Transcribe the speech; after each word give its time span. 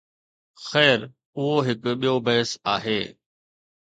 خير، 0.67 0.99
اهو 1.37 1.51
هڪ 1.67 1.79
ٻيو 2.05 2.15
بحث 2.29 2.51
آهي. 2.77 2.99